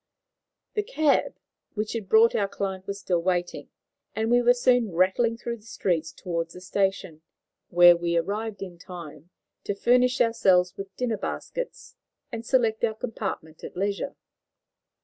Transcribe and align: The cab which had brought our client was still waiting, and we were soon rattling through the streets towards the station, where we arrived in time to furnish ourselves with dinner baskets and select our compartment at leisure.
The 0.73 0.81
cab 0.81 1.37
which 1.75 1.93
had 1.93 2.09
brought 2.09 2.33
our 2.33 2.47
client 2.47 2.87
was 2.87 2.99
still 2.99 3.21
waiting, 3.21 3.69
and 4.15 4.31
we 4.31 4.41
were 4.41 4.55
soon 4.55 4.91
rattling 4.93 5.37
through 5.37 5.57
the 5.57 5.61
streets 5.61 6.11
towards 6.11 6.55
the 6.55 6.61
station, 6.61 7.21
where 7.69 7.95
we 7.95 8.17
arrived 8.17 8.63
in 8.63 8.79
time 8.79 9.29
to 9.63 9.75
furnish 9.75 10.19
ourselves 10.19 10.75
with 10.75 10.95
dinner 10.97 11.17
baskets 11.17 11.97
and 12.31 12.43
select 12.43 12.83
our 12.83 12.95
compartment 12.95 13.63
at 13.63 13.77
leisure. 13.77 14.15